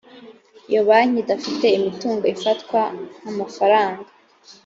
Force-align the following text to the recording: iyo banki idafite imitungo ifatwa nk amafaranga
iyo 0.69 0.81
banki 0.87 1.17
idafite 1.23 1.65
imitungo 1.77 2.23
ifatwa 2.35 2.81
nk 3.21 3.27
amafaranga 3.31 4.03